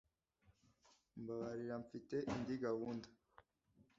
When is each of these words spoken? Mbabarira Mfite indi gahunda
Mbabarira 1.21 1.75
Mfite 1.83 2.15
indi 2.33 2.55
gahunda 2.65 3.07